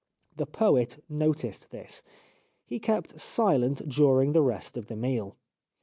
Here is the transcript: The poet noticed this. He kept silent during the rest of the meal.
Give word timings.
The 0.35 0.47
poet 0.47 1.03
noticed 1.07 1.69
this. 1.69 2.01
He 2.65 2.79
kept 2.79 3.19
silent 3.19 3.87
during 3.87 4.31
the 4.33 4.41
rest 4.41 4.75
of 4.75 4.87
the 4.87 4.95
meal. 4.95 5.35